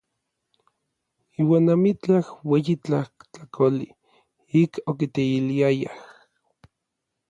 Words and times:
Iuan 1.41 1.65
amitlaj 1.73 2.23
ueyi 2.51 2.75
tlajtlakoli 2.83 3.87
ik 4.61 4.71
okiteiliayaj. 4.89 5.79